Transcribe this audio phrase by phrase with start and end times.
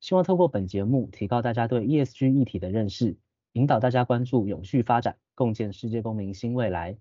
[0.00, 3.16] 希望透过本节目提高大家对 ESG 议题的认识，
[3.52, 6.98] 引导大家关注永续发展，共建世界公民新未来。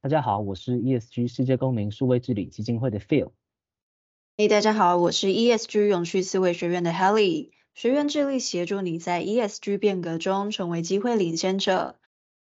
[0.00, 3.32] 大家好，我是 ESG 世界公民数位治理基金会的 Phil。
[4.36, 7.50] 嘿大家好，我是 ESG 永续思维学院的 Helly。
[7.74, 11.96] 学院致力协助你在 ESG 变革中成为机会领先者。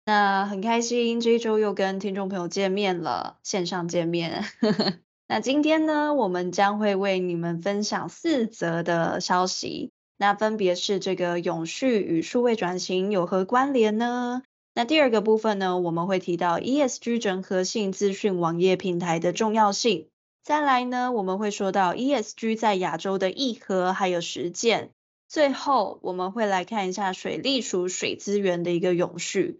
[0.05, 4.43] 那很开心这一周又跟听众朋友见面了，线上见面。
[5.31, 9.91] 那今天呢，我们将会为你们分享四则的消息。
[10.17, 14.41] 那分别是这个永续与数位转型有何关联呢？
[14.73, 20.07] 那第二个部分呢，我们会提到 ESG 整合性资讯网页平台的重要性。
[20.41, 24.89] 再来呢，我们会说到 ESG 在亚洲的议和还有实践。
[25.27, 29.59] 最后，我们会来看一下水利署水资源的一个永续。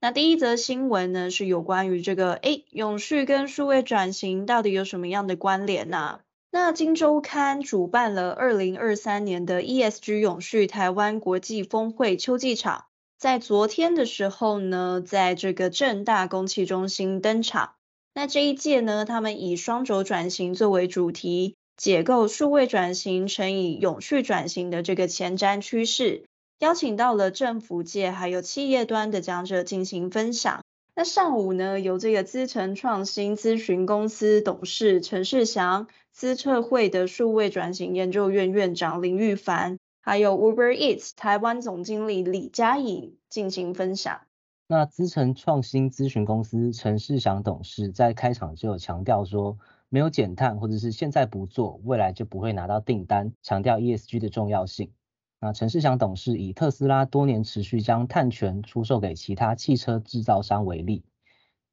[0.00, 6.20] 那第一则新闻呢，是有关于这个，诶，永续跟数位转型到底有什么样的关联呢、
[6.52, 12.86] 那今周刊主办了二零二三年的 ESG 永续台湾国际峰会秋季场，
[13.18, 17.72] 在昨天的时候呢，在这个正大公企中心登场。
[18.14, 26.24] 那这一届呢，他们以双轴转型作为主题，解构数位转型乘以永续转型的这个前瞻趋势。
[26.60, 30.62] 邀请到了政府界还有企业端的讲者进行分享。
[30.94, 44.22] 那上午呢，由这个资诚创新咨询公司董事陈世祥、资策会的数位转型研究院院长林玉凡，还有 Uber Eats 台湾总经理李佳颖进行分享。
[44.66, 49.58] 那资诚创新咨询公司陈世祥董事在开场就有强调说，
[49.90, 54.90] 没有减碳或者是现在不做，未来就不会拿到订单，强调 ESG 的重要性。
[55.38, 61.04] 那陈世祥董事以特斯拉多年持续将碳权出售给其他汽车制造商为例，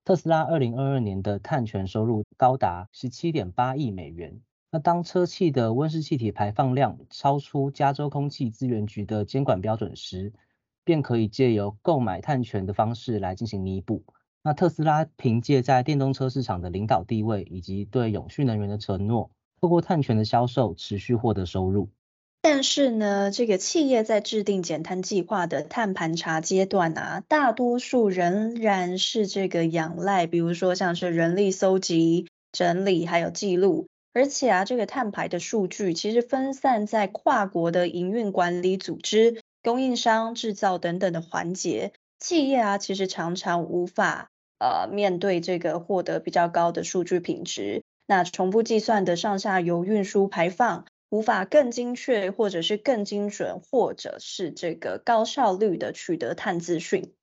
[0.03, 4.41] 特斯拉二零二二年的碳权收入高达十七点八亿美元。
[4.69, 10.34] 那当车企的温室气体排放量超出加州空气资源局的监管标准时，
[10.84, 14.03] 便可以借由购买碳权的方式来进行弥补。
[14.41, 19.31] 那特斯拉凭借在电动车市场的领导地位以及对永续能源的承诺，
[19.62, 21.88] 透过碳权的销售持续获得收入。
[22.46, 44.30] 但是呢，这个企业在制定减碳计划的碳盘查阶段啊，大多数仍然是这个仰赖，比如说像是人力搜集、整理还有记录，而且啊，这个碳排的数据其实分散在跨国的营运管理组织、供应商、制造等等的环节，企业啊，其实常常无法
[44.60, 50.84] 呃面对这个获得比较高的数据品质，那重复计算的上下游运输排放。
[51.13, 57.13] 无法更精确，或者是更精准，或者是这个高效率的取得碳资讯。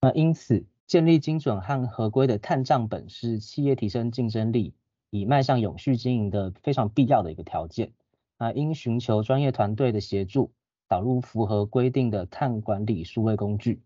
[0.00, 4.72] 那因此，建立精准和合规的碳账本是企业提升竞争力，
[5.10, 7.92] 以迈向永续经营的非常必要的一个条件。
[8.38, 10.50] 那应寻求专业团队的协助，
[10.88, 13.82] 导入符合规定的碳管理数位工具，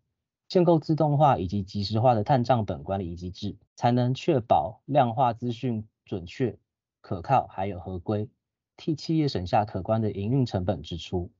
[0.46, 6.56] 建构自动化以及即时化的碳账本管理机制，才能确保量化资讯准确、
[7.00, 8.28] 可靠，还有合规。
[8.78, 11.30] 替企业省下可观的营运成本支出。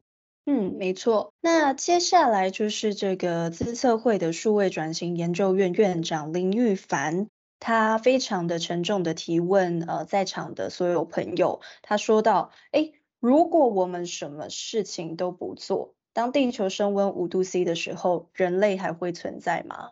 [0.45, 1.33] 嗯，没错。
[1.41, 7.29] 那接下来就是这个资策会的数位转型研究院院长林玉凡，
[7.61, 19.91] 他非常的沉重的提问，呃，在场的所有朋友，他说到：诶，如果我们什么事情都不做，当地球升温五度 C 的时候，人类还会存在吗？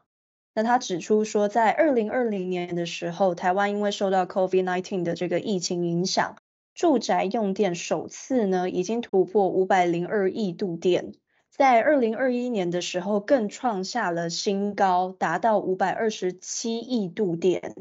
[0.54, 6.36] 那他指出说，在二零二零年的时候，台湾因为受到 COVID-19 的这个疫情影响。
[6.76, 11.14] 住宅用电首次呢，已经突破五百零二亿度电，
[11.48, 17.74] 在二零二一年的时候更创下了新高，达到五百二十七亿度电。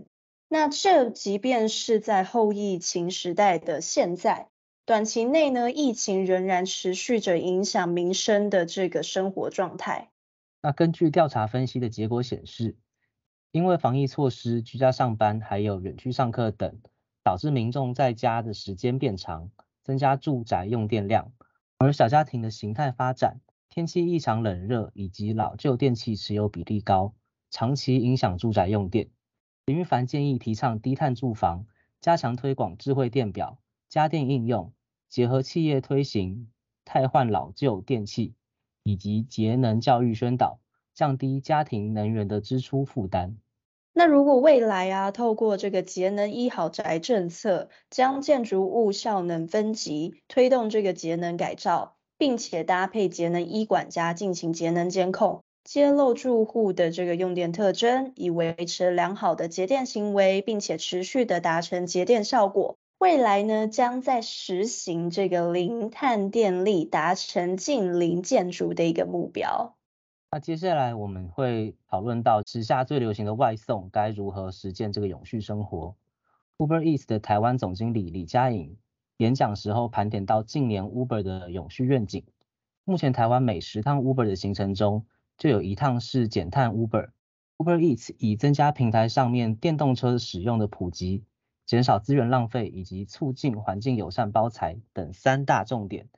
[0.48, 4.48] 那这即便是在后疫情时代的现在，
[4.86, 10.10] 短期内呢，疫情仍然持续着影响民生的这个生活状态。
[10.62, 12.78] 那根据调查分析的结果显示，
[13.52, 16.80] 因为防疫措施、居家上班还有远距上课等。
[17.26, 19.50] 导致民众在家的时间变长，
[19.84, 21.32] 增加住宅用电量，
[21.80, 27.16] 而小家庭的形态发展、天气异常冷热以及老旧电器持有比例高，
[27.50, 29.10] 长期影响住宅用电。
[29.66, 31.66] 林玉凡建议提倡低碳住房，
[32.00, 33.58] 加强推广智慧电表、
[33.90, 34.72] 家电应用，
[35.10, 36.52] 结合企业推行
[36.86, 38.36] 汰换老旧电器，
[38.84, 40.60] 以及节能教育宣导，
[40.94, 43.36] 降低家庭能源的支出负担。
[43.98, 62.76] 那如果未来啊，透过这个节能一豪宅政策，将建筑物效能分级，推动这个节能改造，并且搭配节能一管家进行节能监控，揭露住户的这个用电特征，以维持良好的节电行为，并且持续的达成节电效果。
[62.98, 69.78] 未来呢，将在实行这个零碳电力，达成近零建筑的一个目标。
[70.32, 75.96] 那接下来我们会讨论到时下最流行的外送该如何实践这个永续生活。
[76.58, 78.78] Uber Eats 的台湾总经理李佳颖
[79.18, 82.26] 演讲时候盘点到近年 Uber 的永续愿景。
[82.84, 85.06] 目前台湾每十趟 Uber 的行程中
[85.38, 87.12] 就有一趟是减碳 Uber。
[87.58, 91.24] Uber Eats 以增加平台上面电动车使用的普及、
[91.66, 96.10] 减少资源浪费以及促进环境友善包材等三大重点，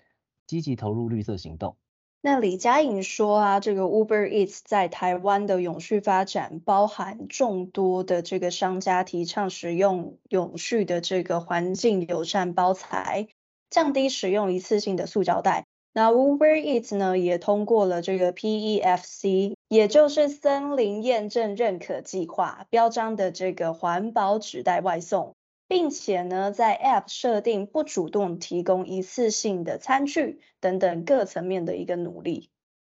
[0.48, 1.78] 积极投入绿色行动。
[2.22, 13.28] 那李佳颖说啊，这个 Uber Eats 在台湾的永续发展，包含众多的这个商家提倡使用永续的这个环境友善包材，
[13.70, 15.66] 降低使用一次性的塑胶袋。
[15.94, 25.37] 那 Uber Eats 呢，也通过了这个 PEFC，也就是森林验证认可计划，标章的这个环保纸袋外送。
[25.68, 32.50] 并且呢，在 App 设定不主动提供一次性的餐具等等各层面的一个努力。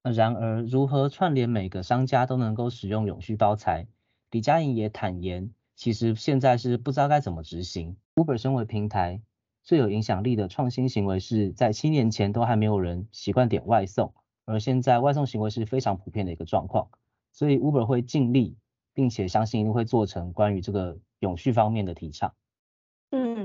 [0.03, 3.87] 然而，如何串联每个商家都能够使用永续包材？
[4.31, 7.97] 李佳颖也坦言，其实现在是不知道该怎么执行。
[8.15, 9.21] Uber 身为平台，
[9.63, 14.13] 最有影响力的创新行为是在七年前都还没有人习惯点外送，
[14.45, 16.89] 而现在外送行为是非常普遍的一个状况。
[17.31, 18.57] 所以 Uber 会尽力，
[18.93, 22.33] 并且相信一定会做成关于这个永续方面的提倡。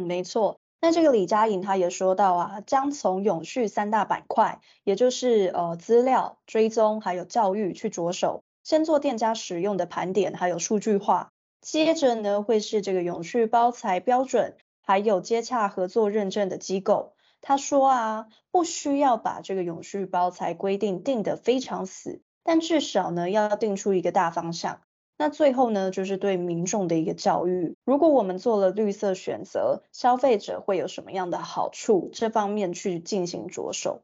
[0.04, 0.58] 没错。
[0.80, 11.30] 那这个李佳颖他也说到啊，将从永续三大板块，也就是呃资料追踪还有教育去着手，先做店家使用的盘点还有数据化，
[11.62, 17.14] 接着呢会是这个永续包材标准，还有接洽合作认证的机构。
[17.40, 24.80] 他说啊，不需要把这个永续包材规定定得非常死，但至少呢要定出一个大方向。
[25.16, 27.76] 那最后呢，就是对民众的一个教育。
[27.84, 32.10] 如果我们做了绿色选择，消费者会有什么样的好处？
[32.12, 34.02] 这方面去进行着手。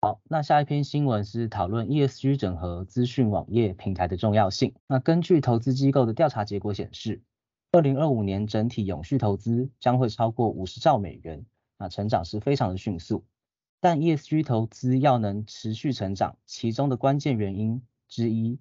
[0.00, 4.74] 好，那下一篇新闻是讨论 ESG 整合资讯网页平台的重要性。
[4.86, 7.20] 那根据投资机构的调查结果显示，
[7.70, 11.44] 二零二五年整体永续投资将会超过五十兆美元，
[11.76, 13.24] 那成长是非常的迅速。
[13.82, 18.58] 但 ESG 投资要能持续成长，其中的关键原因之一。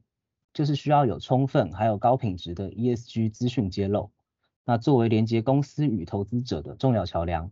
[0.60, 4.12] 就是需要有充分还有高品质的 ESG 资讯揭露，
[4.66, 7.50] 那作为连接公司与投资者的重要桥梁，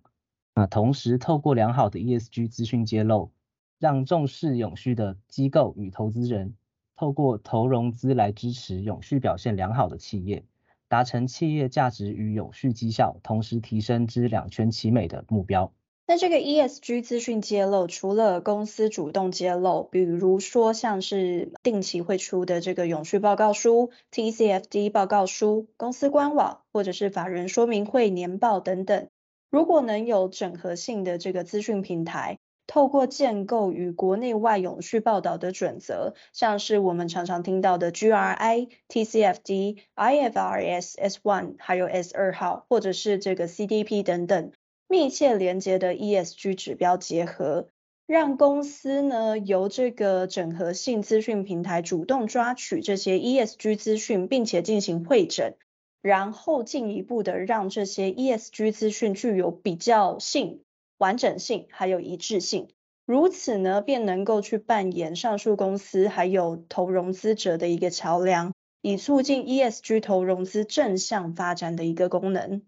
[0.53, 3.31] 那同时透过良好的 ESG 资讯揭露，
[3.79, 6.55] 让重视永续的机构与投资人
[6.97, 10.43] 透过投融资来支持永续表现良好的企业，
[10.89, 15.71] 达成企业价值与永续绩效同时提升之两全其美的目标。
[16.09, 29.09] 那这个 ESG 资讯揭露，除了公司主动揭露，比如说像是定期会出的这个永续报告书、TCFD 报告书、公司官网或者是法人说明会年报等等，
[29.51, 44.53] 如果能有整合性的这个资讯平台，透过建构与国内外永续报道的准则，像是我们常常听到的 GRI、TCFD、IFRS S1 还有 S 二号，或者是这个 CDP 等等。
[44.89, 47.67] 密切连接的 ESG 指标结合，
[48.05, 55.55] 让公司呢由这个整合性资讯平台主动抓取这些 ESG 资讯，并且进行汇整，
[56.01, 60.61] 然后进一步的让这些 ESG 资讯具有比较性、
[60.97, 62.69] 完整性还有一致性，
[63.05, 72.61] 如此呢便能够去扮演上述公司还有投融资者的一个桥梁，以促进 ESG 投融资正向发展的一个功能。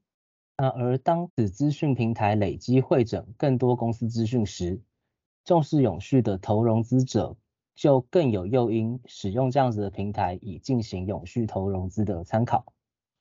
[0.60, 4.82] 那而当此资讯平台累积汇整更多公司资讯时，
[5.46, 7.38] 重视永续的投融资者
[7.76, 12.66] 就更有诱因使用这样子的平台以进行永续投融资的参考。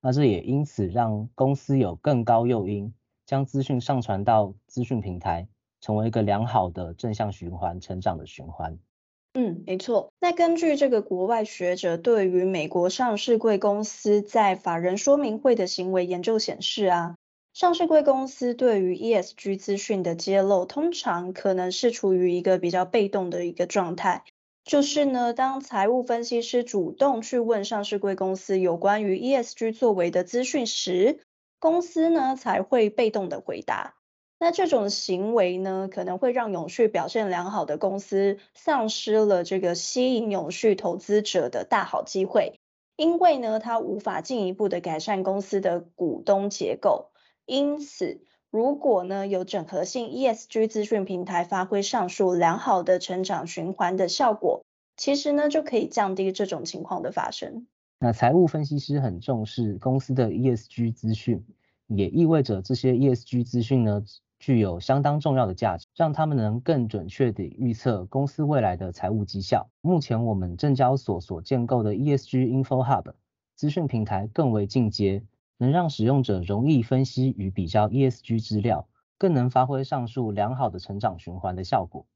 [0.00, 2.92] 那这也因此让公司有更高诱因
[3.24, 5.46] 将资讯上传到资讯平台，
[5.80, 8.78] 成为一个良好的正向循环成长的循环。
[9.34, 10.12] 嗯，没错。
[10.18, 17.14] 那根据这个国外学者对于美国上市贵公司在法人说明会的行为研究显示啊。
[17.58, 24.22] 上市贵公司对于 ESG 资讯的揭露，通常可能是处于一个比较被动的一个状态。
[24.62, 31.18] 就是呢，当财务分析师主动去问上市贵公司有关于 ESG 作为的资讯时，
[31.58, 33.96] 公司呢才会被动的回答。
[34.38, 42.60] 那这种行为呢，可能会让永续表现良好的公司丧失了这个吸引永续投资者的大好机会，
[42.94, 47.10] 因为呢，它无法进一步的改善公司的股东结构。
[47.48, 54.66] 因此，如果呢，有整合性 ESG 资讯平台发挥上述良好的成长循环的效果，
[54.98, 57.66] 其实呢，就可以降低这种情况的发生。
[58.00, 61.42] 那财务分析师很重视公司的 ESG 资讯，
[61.86, 64.04] 也意味着这些 ESG 资讯呢，
[64.38, 69.70] 具有相当重要的价值，让他们能更准确地预测公司未来的财务绩效。
[69.80, 73.14] 目前我们证交所所建构的 ESG Info Hub
[73.54, 75.22] 资讯平台更为进阶。
[75.58, 78.88] 能让使用者容易分析与比较 ESG 资料，
[79.18, 82.06] 更能发挥上述良好的成长循环的效果。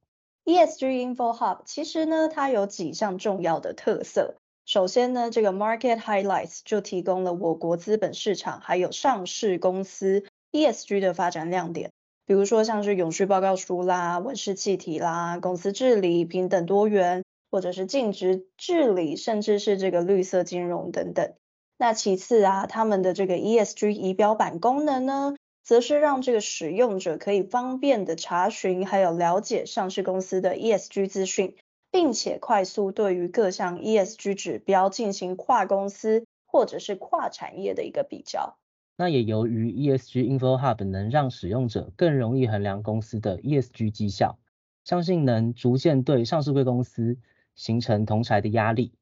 [0.44, 4.37] ESG Info Hub 其实呢，它有几项重要的特色。
[4.64, 11.90] 首先呢，这个 Market Highlights 就提供了我国资本市场还有上市公司 ESG 的发展亮点，
[12.26, 21.34] 比如说像是永续报告书啦、温室气体啦、公司治理、平等多元，或者是尽职治理，甚至是这个绿色金融等等。
[21.82, 25.34] 那其次啊，他们的这个 ESG 仪表板功能呢，
[25.64, 31.56] 则是让这个使用者可以方便的查询，还有了解上市公司的 ESG 资讯，
[31.90, 38.56] 并且快速对于各项 ESG 指标进行跨公司或者是跨产业的一个比较。
[38.96, 44.38] 那也由于 ESG Info Hub 能让使用者更容易衡量公司的 ESG 绩效，
[44.84, 47.16] 相信能逐渐对上市贵公司
[47.56, 48.92] 形成同侪的压力。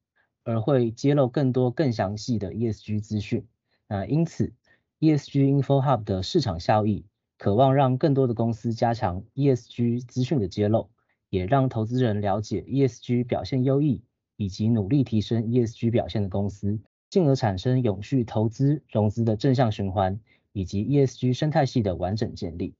[0.43, 3.47] 而会揭露更多更详细的 ESG 资讯，
[3.87, 4.53] 那因此
[4.99, 7.05] ESG Info Hub 的市场效益，
[7.37, 10.89] 渴望让更多的公司加强 ESG 资讯的揭露，
[11.29, 14.03] 也让投资人了解 ESG 表现优异
[14.35, 16.79] 以及努力提升 ESG 表现的公司，
[17.09, 20.19] 进而产生永续投资融资的正向循环，
[20.53, 22.73] 以及 ESG 生态系的完整建立。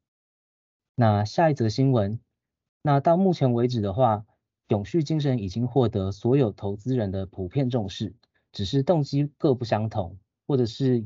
[0.96, 2.20] 那下一则新闻，
[2.82, 4.26] 那到目前为止的话。
[4.72, 8.16] 永续精神已经获得所有投资人的普遍重视，
[8.54, 11.06] 只是动机各不相同，或者是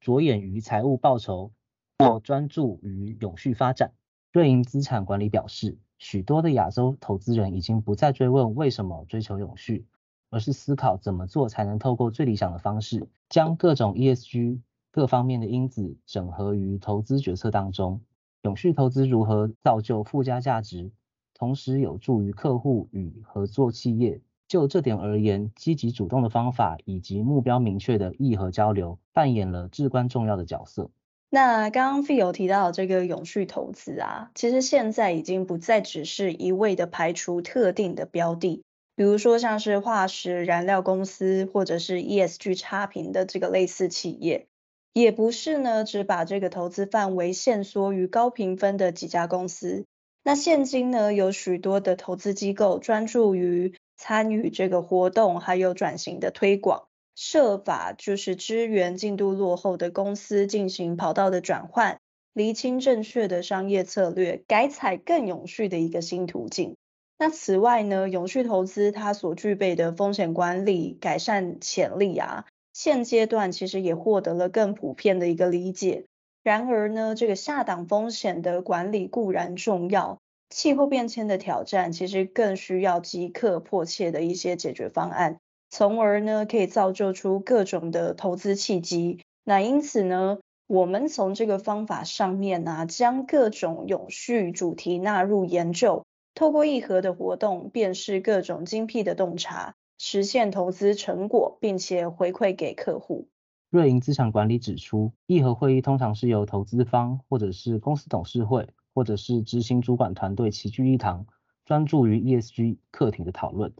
[0.00, 1.52] 着眼于财务报酬，
[2.00, 3.92] 或专注于永续发展。
[4.32, 9.86] 瑞银资产管理表示，许多的亚洲投资人已经不再追问为什么追求永续，
[10.30, 14.58] 而是思考怎么做才能透过最理想的方式，将各种 ESG
[14.90, 18.00] 各方面的因子整合于投资决策当中。
[18.42, 20.90] 永续投资如何造就附加价值？
[21.38, 24.20] 同时有助于客户与合作企业。
[24.48, 30.90] 就这点而言，积极主动的方法以及目标明确的议和交流，扮演了至关重要的角色。
[31.30, 38.64] 那刚刚 Phil 提到这个永续投资啊，其实现在已经不再只是一味的排除特定的标的，
[38.96, 44.46] 比如说像是化石燃料公司或者是 ESG 差评的这个类似企业，
[44.94, 49.84] 也不是呢只把这个投资范围限缩于高评分的几家公司。
[50.28, 61.98] 那现今呢，有许多的投资机构专注于参与这个活动，还有转型的推广，设法就是支援进度落后的公司进行跑道的转换，
[62.34, 66.76] 厘清正确的商业策略，改采更永续的一个新途径。
[67.18, 72.44] 那此外呢，永续投资它所具备的风险管理改善潜力啊，
[72.74, 76.04] 现阶段其实也获得了更普遍的一个理解。
[76.48, 85.36] 然而呢，这个下档风险的管理固然重要，气候变迁的挑战其实更需要即刻迫切的一些解决方案，
[85.68, 89.20] 从而呢可以造就出各种的投资契机。
[89.44, 103.28] 那因此呢，我们从这个方法上面呢、将各种永续主题纳入研究，透过议和的活动，辨识各种精辟的洞察，实现投资成果，并且回馈给客户。
[103.70, 111.26] 瑞银资产管理指出，议和会议通常是由投资方或者是公司董事会或者是执行主管团队齐聚一堂，
[111.66, 113.74] 专注于 ESG 课题的讨论。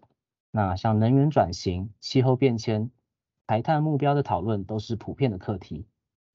[0.50, 2.90] 那像能源转型、气候变迁、
[3.46, 5.86] 排碳目标的讨论都是普遍的课题。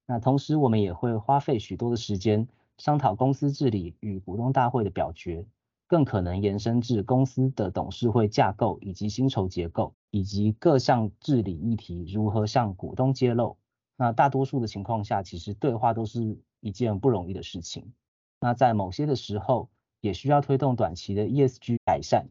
[0.06, 5.46] 那同时，我们也会花费许多的时间商讨公司治理与股东大会的表决。
[5.94, 13.58] 更可能延伸至公司的董事会架构以及薪酬结构，以及各项治理议题如何向股东揭露。
[13.96, 17.92] 那大多数的情况下，其实对话都是一件不容易的事情。
[18.40, 19.70] 那在某些的时候，
[20.00, 22.26] 也需要推动短期的 ESG 改善。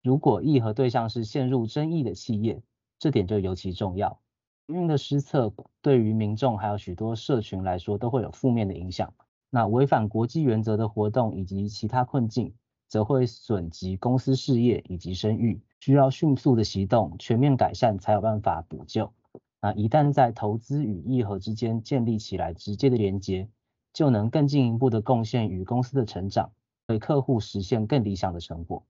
[0.00, 2.62] 如果议和对象是陷入争议的企业，
[3.00, 4.20] 这点就尤其重要。
[4.68, 9.12] 营运的失策对于民众还有许多社群来说都会有负面的影响。
[9.50, 12.54] 那违反国际原则的活动以及其他困境，
[12.88, 19.12] 则会损及公司事业以及声誉，需要迅速的行动，全面改善才有办法补救。
[19.60, 23.48] 那一旦在投资与议和之间建立起来直接的连接，
[23.92, 26.52] 就能更进一步的贡献与公司的成长，
[26.86, 28.84] 为客户实现更理想的成果。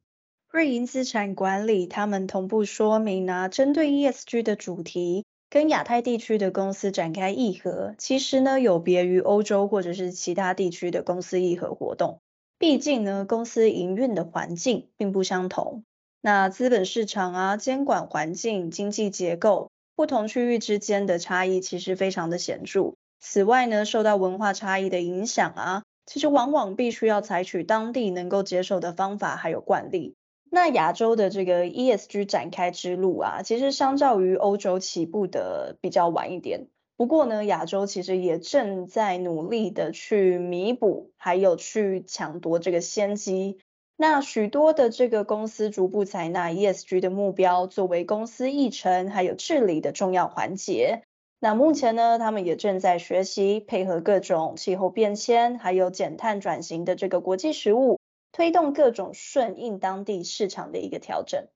[0.51, 12.21] 瑞银资产管理他们同步说明啊，针对 ESG 的主题，跟亚太地区的公司展开议合，其实呢有别于欧洲或者是其他地区的公司议合活动。
[12.59, 15.85] 毕竟呢，公司营运的环境并不相同，
[16.21, 22.95] 那资本市场啊、监管环境、经济结构，不同区域之间的差异其实非常的显著。
[23.21, 30.17] 此外呢，受到文化差异的影响啊，其实往往必须要采取当地能够接受的方法还有惯例。
[30.51, 36.69] 那亚洲的这个 ESG 展开之路啊，其实相较于欧洲起步的比较晚一点。
[36.99, 43.59] 不过呢，亚洲其实也正在努力的去弥补，还有去抢夺这个先机。
[43.97, 51.05] 那许多的这个公司逐步采纳 ESG 的目标，作为公司议程还有治理的重要环节。
[51.39, 58.01] 那目前呢，他们也正在学习配合各种气候变迁，还有减碳转型的这个国际实务。
[58.33, 61.47] 推动各种顺应当地市场的一个调整。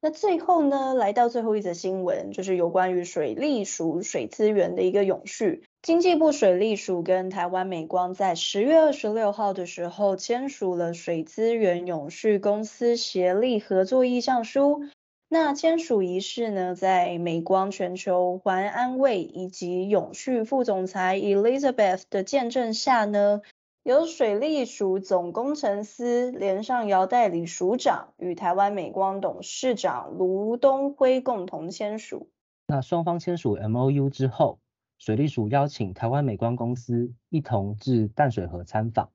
[0.00, 5.64] 那最后呢，来到最后一则新闻，就是有关于水利署水资源的一个永续。
[5.82, 14.82] 经济部水利署跟台湾美光在十月二十六号的时候签署了水资源永续公司协力合作意向书。
[15.28, 23.42] 那签署仪式呢，在美光全球环安卫以及永续副总裁 Elizabeth 的见证下呢。
[23.88, 32.28] 由水利署总工程司连上尧代理署长与台湾美光董事长卢东辉共同签署。
[32.66, 34.58] 那双方签署 MOU 之后，
[34.98, 39.08] 水利署邀请台湾美光公司一同至淡水河参访，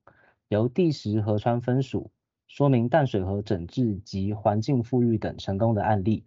[0.47, 2.09] 由第十河川分署
[2.47, 6.25] 说明淡水河整治及环境复育等成功的案例。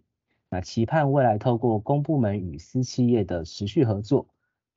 [0.49, 4.25] 那期盼未来透过公部门与私企业的持续合作，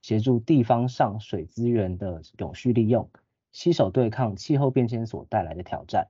[0.03, 3.09] 协助地方上水资源的永续利用。
[3.53, 6.09] 携手对抗气候变迁所带来的挑战。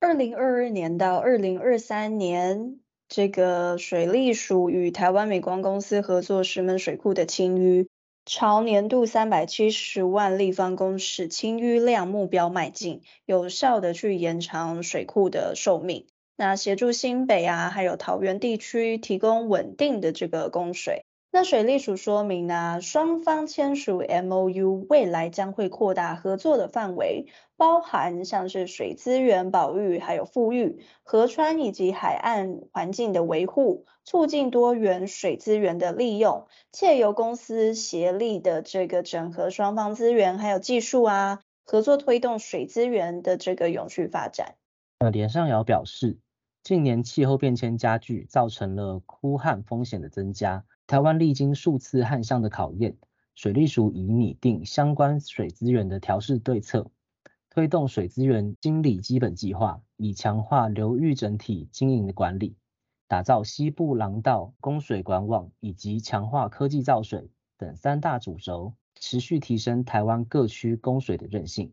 [0.00, 7.86] 二零二二年到二零二三年，这个水利署与台湾美光公司合作石门水库的清淤，
[8.24, 21.04] 朝年度三百七十万立方公尺清淤量目标迈进，有效的去延长水库的寿命，那协助新北啊，还有桃园地区提供稳定的这个供水。
[21.32, 44.56] 那水利署说明呢，双方签署 MOU，未来将会扩大合作的范围，包含像是水资源保育，还有富裕、河川以及海岸环境的维护，促进多元水资源的利用，借由公司协力的这个整合双方资源还有技术啊，合作推动水资源的这个永续发展。
[44.98, 46.18] 呃，连尚尧表示，
[46.64, 50.64] 近年气候变迁加剧，造成了枯旱风险的增加。
[50.90, 52.96] 台湾历经数次旱象的考验，
[53.36, 56.90] 水利署已拟定相关水资源的调适对策，
[57.48, 62.56] 推动水资源经理基本计划，以强化流域整体经营的管理，
[63.06, 71.70] 打造西部廊道供水管网，以及强化科技造水等三大主轴，持续提升台湾各区供水的韧性。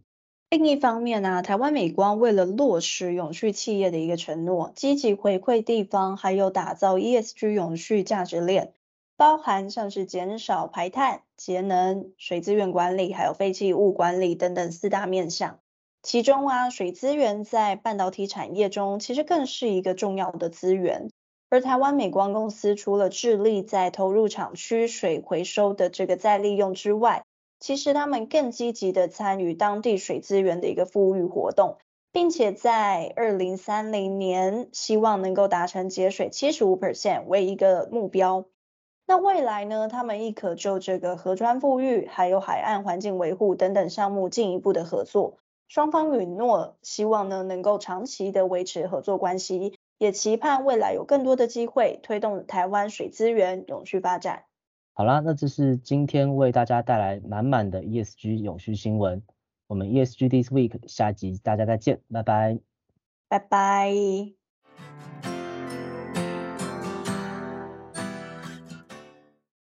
[0.51, 8.73] 另一方面呢、啊，台湾美光为了落实永续企业的一个承诺，积极回馈地方，还有打造 ESG 永续价值链。
[9.17, 15.59] 包含像是减少排碳、节能、水资源管理，还有废弃物管理等等四大面向。
[16.03, 21.09] 其中啊，水资源在半导体产业中其实更是一个重要的资源。
[21.49, 27.23] 而台湾美光公司除了致力在投入厂区水回收的这个再利用之外，
[27.59, 31.77] 其实他们更积极的参与当地水资源的一个富裕活动，
[32.11, 38.45] 并且在二零三零年希望能够达成节水七十五 percent 为一个目标。
[39.07, 45.37] 那未来呢，他们亦可就这个河川富裕，还有海岸环境维护等等项目进一步的合作。
[45.69, 54.43] 双方允诺，希望呢能够长期的维持合作关系，也期盼未来有更多的机会推动台湾水资源永续发展。
[54.93, 59.23] 好啦，那这是今天为大家带来满满的 ESG 永续新闻。
[59.67, 62.59] 我们 ESG This Week 下集大家再见，拜拜，
[63.29, 65.16] 拜拜。